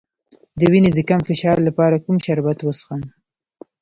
[0.59, 3.01] د وینې د کم فشار لپاره کوم شربت وڅښم؟